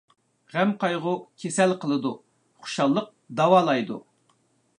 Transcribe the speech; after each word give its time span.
غەم-قايغۇ 0.53 1.13
كېسەل 1.43 1.75
قىلىدۇ، 1.83 2.15
خۇشاللىق 2.65 3.13
داۋالايدۇ. 3.43 4.01